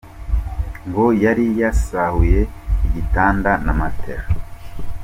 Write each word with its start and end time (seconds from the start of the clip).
Ngo 0.87 1.05
yari 1.23 1.45
yasahuye 1.61 2.39
igitanda 2.85 3.51
na 3.65 3.73
matelas. 3.79 4.27